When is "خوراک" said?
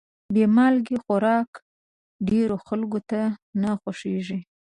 1.03-1.49